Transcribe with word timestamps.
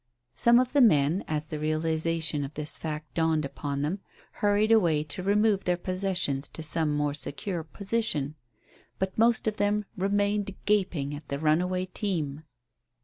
Some 0.33 0.57
of 0.59 0.73
the 0.73 0.81
men, 0.81 1.23
as 1.27 1.45
the 1.45 1.59
realization 1.59 2.43
of 2.43 2.55
this 2.55 2.75
fact 2.75 3.13
dawned 3.13 3.45
upon 3.45 3.83
them, 3.83 3.99
hurried 4.41 4.71
away 4.71 5.03
to 5.03 5.21
remove 5.21 5.63
their 5.65 5.77
possessions 5.77 6.47
to 6.53 6.63
some 6.63 6.91
more 6.91 7.13
secure 7.13 7.63
position, 7.63 8.33
but 8.97 9.15
most 9.15 9.47
of 9.47 9.57
them 9.57 9.85
remained 9.95 10.55
gaping 10.65 11.13
at 11.13 11.27
the 11.27 11.37
runaway 11.37 11.85
team. 11.85 12.41